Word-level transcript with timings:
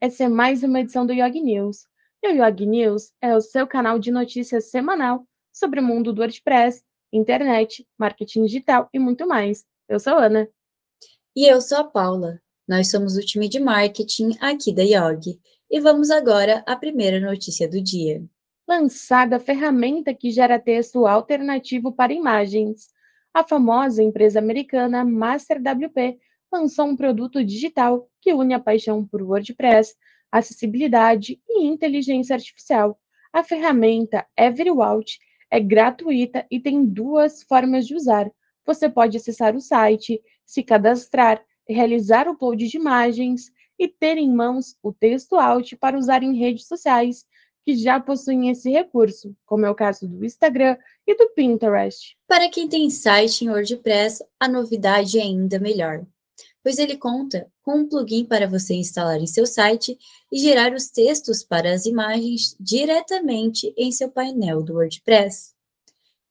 essa 0.00 0.24
é 0.24 0.28
mais 0.28 0.62
uma 0.62 0.80
edição 0.80 1.04
do 1.04 1.12
Yog 1.12 1.40
News. 1.40 1.86
E 2.22 2.28
o 2.28 2.44
Yog 2.44 2.66
News 2.66 3.12
é 3.20 3.34
o 3.36 3.40
seu 3.40 3.66
canal 3.66 3.98
de 3.98 4.12
notícias 4.12 4.70
semanal 4.70 5.26
sobre 5.52 5.80
o 5.80 5.82
mundo 5.82 6.12
do 6.12 6.20
WordPress, 6.20 6.84
internet, 7.12 7.86
marketing 7.98 8.44
digital 8.44 8.88
e 8.92 8.98
muito 8.98 9.26
mais. 9.26 9.64
Eu 9.88 9.98
sou 9.98 10.16
Ana. 10.16 10.48
E 11.34 11.46
eu 11.46 11.60
sou 11.60 11.78
a 11.78 11.84
Paula. 11.84 12.40
Nós 12.66 12.90
somos 12.90 13.16
o 13.16 13.20
time 13.20 13.48
de 13.48 13.58
marketing 13.58 14.36
aqui 14.40 14.72
da 14.72 14.82
Yog. 14.82 15.38
E 15.70 15.80
vamos 15.80 16.10
agora 16.10 16.62
à 16.66 16.76
primeira 16.76 17.18
notícia 17.18 17.68
do 17.68 17.82
dia. 17.82 18.24
Lançada 18.68 19.36
a 19.36 19.40
ferramenta 19.40 20.14
que 20.14 20.30
gera 20.30 20.60
texto 20.60 21.06
alternativo 21.06 21.92
para 21.92 22.12
imagens. 22.12 22.88
A 23.34 23.42
famosa 23.42 24.02
empresa 24.02 24.38
americana 24.38 25.04
MasterWP 25.04 26.18
lançou 26.52 26.86
um 26.86 26.96
produto 26.96 27.44
digital 27.44 28.08
que 28.20 28.32
une 28.32 28.54
a 28.54 28.60
paixão 28.60 29.04
por 29.04 29.22
WordPress, 29.22 29.94
acessibilidade 30.30 31.40
e 31.48 31.66
inteligência 31.66 32.34
artificial. 32.34 32.98
A 33.32 33.42
ferramenta 33.42 34.26
EveryWalt 34.36 35.16
é 35.50 35.60
gratuita 35.60 36.46
e 36.50 36.60
tem 36.60 36.84
duas 36.84 37.42
formas 37.42 37.86
de 37.86 37.94
usar. 37.94 38.30
Você 38.66 38.88
pode 38.88 39.16
acessar 39.16 39.54
o 39.54 39.60
site, 39.60 40.20
se 40.44 40.62
cadastrar, 40.62 41.42
realizar 41.68 42.28
o 42.28 42.32
upload 42.32 42.66
de 42.66 42.76
imagens 42.76 43.50
e 43.78 43.86
ter 43.86 44.16
em 44.18 44.30
mãos 44.30 44.76
o 44.82 44.92
texto 44.92 45.36
alt 45.36 45.74
para 45.76 45.98
usar 45.98 46.22
em 46.22 46.36
redes 46.36 46.66
sociais 46.66 47.26
que 47.64 47.76
já 47.76 48.00
possuem 48.00 48.48
esse 48.48 48.70
recurso, 48.70 49.36
como 49.44 49.66
é 49.66 49.70
o 49.70 49.74
caso 49.74 50.08
do 50.08 50.24
Instagram 50.24 50.76
e 51.06 51.14
do 51.14 51.30
Pinterest. 51.30 52.16
Para 52.26 52.48
quem 52.48 52.66
tem 52.66 52.88
site 52.88 53.44
em 53.44 53.50
WordPress, 53.50 54.24
a 54.40 54.48
novidade 54.48 55.18
é 55.18 55.22
ainda 55.22 55.58
melhor 55.58 56.06
pois 56.68 56.78
ele 56.78 56.98
conta 56.98 57.50
com 57.62 57.78
um 57.78 57.88
plugin 57.88 58.26
para 58.26 58.46
você 58.46 58.74
instalar 58.74 59.18
em 59.18 59.26
seu 59.26 59.46
site 59.46 59.96
e 60.30 60.38
gerar 60.38 60.74
os 60.74 60.90
textos 60.90 61.42
para 61.42 61.72
as 61.72 61.86
imagens 61.86 62.54
diretamente 62.60 63.72
em 63.74 63.90
seu 63.90 64.10
painel 64.10 64.62
do 64.62 64.74
WordPress. 64.74 65.54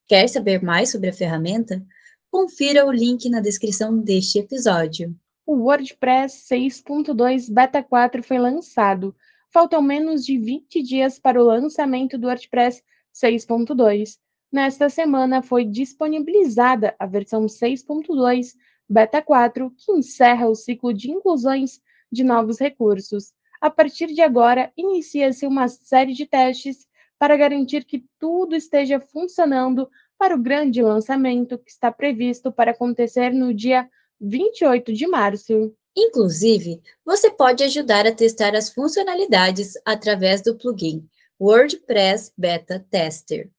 Quer 0.06 0.30
saber 0.30 0.62
mais 0.62 0.92
sobre 0.92 1.10
a 1.10 1.14
ferramenta? 1.14 1.84
Confira 2.30 2.86
o 2.86 2.92
link 2.92 3.28
na 3.32 3.42
descrição 3.42 3.98
deste 3.98 4.38
episódio. 4.38 5.16
O 5.44 5.56
WordPress 5.56 6.48
6.2 6.48 7.52
Beta 7.52 7.82
4 7.82 8.22
foi 8.22 8.38
lançado. 8.38 9.16
Faltam 9.52 9.82
menos 9.82 10.24
de 10.24 10.38
20 10.38 10.84
dias 10.84 11.18
para 11.18 11.42
o 11.42 11.48
lançamento 11.48 12.16
do 12.16 12.28
WordPress 12.28 12.84
6.2. 13.12 14.20
Nesta 14.52 14.88
semana 14.88 15.42
foi 15.42 15.66
disponibilizada 15.66 16.96
a 17.00 17.08
versão 17.08 17.48
6.2 17.48 18.54
Beta 18.90 19.22
4, 19.22 19.72
que 19.78 19.92
encerra 19.92 20.48
o 20.48 20.56
ciclo 20.56 20.94
de 20.94 21.12
inclusões 21.12 21.82
de 22.12 22.24
novos 22.24 22.60
recursos. 22.60 23.34
A 23.60 23.70
partir 23.70 24.08
de 24.08 24.22
agora, 24.22 24.72
inicia-se 24.78 25.46
uma 25.46 25.68
série 25.68 26.14
de 26.14 26.26
testes 26.26 26.88
para 27.20 27.36
garantir 27.36 27.84
que 27.84 28.06
tudo 28.20 28.56
esteja 28.56 29.00
funcionando 29.00 29.90
para 30.18 30.36
o 30.36 30.42
grande 30.42 30.82
lançamento 30.82 31.58
que 31.58 31.72
está 31.72 31.92
previsto 31.92 32.52
para 32.52 32.72
acontecer 32.72 33.32
no 33.32 33.54
dia 33.54 33.90
28 34.20 34.94
de 34.94 35.08
março. 35.08 35.74
Inclusive, 35.96 36.82
você 37.04 37.32
pode 37.32 37.64
ajudar 37.64 38.06
a 38.06 38.12
testar 38.12 38.56
as 38.56 38.70
funcionalidades 38.70 39.74
através 39.84 40.42
do 40.42 40.56
plugin 40.56 41.08
WordPress 41.40 42.32
Beta 42.38 42.86
Tester. 42.90 43.50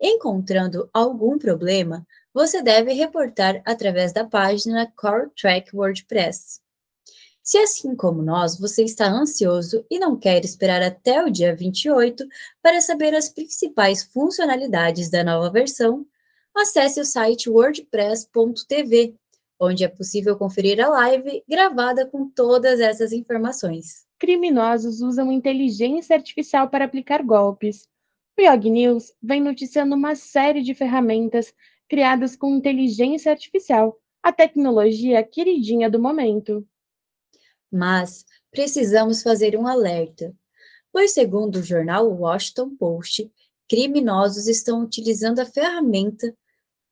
Encontrando 0.00 0.88
algum 0.92 1.38
problema, 1.38 2.06
você 2.34 2.60
deve 2.60 2.92
reportar 2.92 3.62
através 3.64 4.12
da 4.12 4.24
página 4.24 4.92
Core 4.96 5.30
Track 5.40 5.74
WordPress. 5.74 6.60
Se 7.40 7.58
assim 7.58 7.94
como 7.94 8.22
nós, 8.22 8.58
você 8.58 8.82
está 8.82 9.06
ansioso 9.06 9.86
e 9.88 10.00
não 10.00 10.16
quer 10.16 10.44
esperar 10.44 10.82
até 10.82 11.22
o 11.22 11.30
dia 11.30 11.54
28 11.54 12.26
para 12.60 12.80
saber 12.80 13.14
as 13.14 13.28
principais 13.28 14.02
funcionalidades 14.02 15.10
da 15.10 15.22
nova 15.22 15.48
versão, 15.50 16.04
acesse 16.56 17.00
o 17.00 17.04
site 17.04 17.48
wordpress.tv, 17.48 19.14
onde 19.60 19.84
é 19.84 19.88
possível 19.88 20.36
conferir 20.36 20.80
a 20.80 20.88
live 20.88 21.44
gravada 21.48 22.06
com 22.06 22.28
todas 22.28 22.80
essas 22.80 23.12
informações. 23.12 24.06
Criminosos 24.18 25.02
usam 25.02 25.30
inteligência 25.30 26.16
artificial 26.16 26.68
para 26.68 26.86
aplicar 26.86 27.22
golpes. 27.22 27.86
O 28.38 28.42
Yog 28.42 28.70
News 28.70 29.12
vem 29.22 29.40
noticiando 29.40 29.94
uma 29.94 30.16
série 30.16 30.62
de 30.62 30.74
ferramentas 30.74 31.52
criadas 31.88 32.36
com 32.36 32.54
inteligência 32.54 33.30
artificial, 33.30 33.98
a 34.22 34.32
tecnologia 34.32 35.22
queridinha 35.22 35.90
do 35.90 36.00
momento. 36.00 36.66
Mas 37.70 38.24
precisamos 38.50 39.22
fazer 39.22 39.56
um 39.56 39.66
alerta, 39.66 40.34
pois, 40.92 41.12
segundo 41.12 41.56
o 41.56 41.62
jornal 41.62 42.08
Washington 42.10 42.74
Post, 42.76 43.30
criminosos 43.68 44.46
estão 44.46 44.82
utilizando 44.82 45.40
a 45.40 45.46
ferramenta 45.46 46.34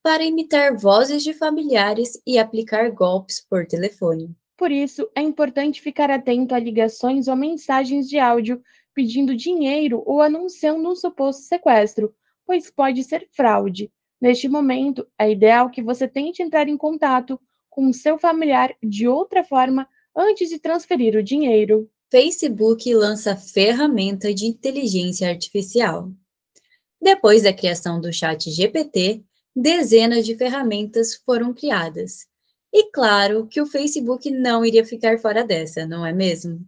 para 0.03 0.25
imitar 0.25 0.77
vozes 0.77 1.23
de 1.23 1.33
familiares 1.33 2.21
e 2.27 2.39
aplicar 2.39 2.91
golpes 2.91 3.41
por 3.41 3.67
telefone. 3.67 4.35
Por 4.57 4.71
isso, 4.71 5.09
é 5.15 5.23
importante 5.23 5.81
ficar 5.81 6.11
atento 6.11 6.55
a 6.55 6.59
ligações 6.59 7.29
ou 7.29 7.37
mensagens 7.37 8.09
de 8.09 8.19
áudio 8.19 8.61
pedindo 8.95 9.35
dinheiro 9.35 10.03
ou 10.05 10.21
anunciando 10.21 10.89
um 10.91 10.95
suposto 10.95 11.43
sequestro, 11.43 12.15
pois 12.45 12.71
pode 12.71 13.03
ser 13.05 13.29
fraude. 13.33 13.91
Neste 14.22 14.49
momento, 14.49 15.05
é 15.19 15.33
ideal 15.33 15.69
que 15.69 15.83
você 15.83 16.06
tente 16.06 16.44
entrar 16.44 16.69
em 16.69 16.77
contato 16.77 17.41
com 17.69 17.88
o 17.88 17.93
seu 17.93 18.16
familiar 18.16 18.72
de 18.81 19.09
outra 19.09 19.43
forma 19.43 19.88
antes 20.16 20.49
de 20.49 20.60
transferir 20.60 21.16
o 21.16 21.25
dinheiro. 21.25 21.91
Facebook 22.09 22.94
lança 22.94 23.34
ferramenta 23.34 24.32
de 24.32 24.47
inteligência 24.47 25.28
artificial. 25.28 26.12
Depois 27.00 27.43
da 27.43 27.53
criação 27.53 28.00
do 28.00 28.12
Chat 28.12 28.49
GPT, 28.49 29.25
dezenas 29.56 30.25
de 30.25 30.37
ferramentas 30.37 31.16
foram 31.27 31.53
criadas. 31.53 32.28
E 32.72 32.93
claro 32.93 33.49
que 33.49 33.61
o 33.61 33.66
Facebook 33.66 34.31
não 34.31 34.65
iria 34.65 34.84
ficar 34.84 35.19
fora 35.19 35.43
dessa, 35.44 35.84
não 35.84 36.06
é 36.06 36.12
mesmo? 36.12 36.61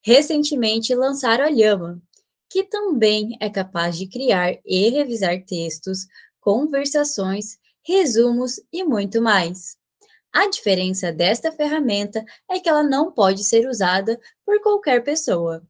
Recentemente 0.00 0.94
lançaram 0.94 1.44
a 1.44 1.50
Llama, 1.50 2.00
que 2.48 2.62
também 2.62 3.36
é 3.40 3.50
capaz 3.50 3.98
de 3.98 4.06
criar 4.06 4.56
e 4.64 4.90
revisar 4.90 5.44
textos, 5.44 6.06
conversações, 6.44 7.58
resumos 7.82 8.60
e 8.70 8.84
muito 8.84 9.22
mais. 9.22 9.78
A 10.30 10.46
diferença 10.46 11.10
desta 11.10 11.50
ferramenta 11.50 12.22
é 12.50 12.60
que 12.60 12.68
ela 12.68 12.82
não 12.82 13.10
pode 13.10 13.42
ser 13.42 13.66
usada 13.66 14.20
por 14.44 14.60
qualquer 14.60 15.02
pessoa, 15.02 15.66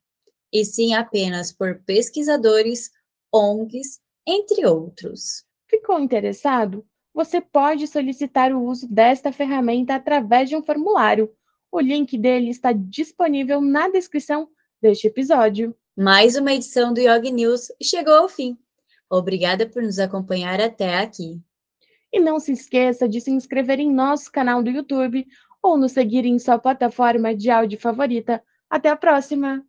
e 0.52 0.64
sim 0.64 0.92
apenas 0.92 1.52
por 1.52 1.80
pesquisadores, 1.84 2.90
ONGs, 3.32 4.00
entre 4.26 4.66
outros. 4.66 5.44
Ficou 5.70 6.00
interessado? 6.00 6.84
Você 7.14 7.40
pode 7.40 7.86
solicitar 7.86 8.52
o 8.52 8.64
uso 8.64 8.88
desta 8.88 9.30
ferramenta 9.30 9.94
através 9.94 10.48
de 10.48 10.56
um 10.56 10.62
formulário. 10.62 11.32
O 11.70 11.78
link 11.78 12.18
dele 12.18 12.50
está 12.50 12.72
disponível 12.72 13.60
na 13.60 13.88
descrição 13.88 14.48
deste 14.82 15.06
episódio. 15.06 15.76
Mais 15.96 16.34
uma 16.34 16.52
edição 16.52 16.92
do 16.92 17.00
Yog 17.00 17.30
News 17.30 17.68
chegou 17.80 18.14
ao 18.14 18.28
fim. 18.28 18.58
Obrigada 19.10 19.68
por 19.68 19.82
nos 19.82 19.98
acompanhar 19.98 20.60
até 20.60 20.98
aqui. 20.98 21.40
E 22.12 22.18
não 22.18 22.40
se 22.40 22.52
esqueça 22.52 23.08
de 23.08 23.20
se 23.20 23.30
inscrever 23.30 23.78
em 23.78 23.92
nosso 23.92 24.32
canal 24.32 24.62
do 24.62 24.70
YouTube 24.70 25.26
ou 25.62 25.76
nos 25.76 25.92
seguir 25.92 26.24
em 26.24 26.38
sua 26.38 26.58
plataforma 26.58 27.34
de 27.34 27.50
áudio 27.50 27.78
favorita. 27.78 28.42
Até 28.70 28.88
a 28.88 28.96
próxima! 28.96 29.62